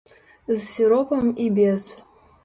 З 0.47 0.55
сіропам 0.69 1.29
і 1.43 1.49
без. 1.59 1.91